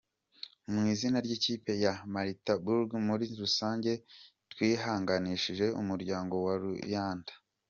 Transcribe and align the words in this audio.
Mu 0.71 0.81
izina 0.93 1.17
ry’ikipe 1.25 1.71
ya 1.83 1.93
Maritzburg 2.13 2.89
muri 3.07 3.25
rusange, 3.41 3.91
twihanganishije 4.51 5.65
umuryango 5.81 6.35
wa 6.47 6.53
Luyanda. 6.61 7.33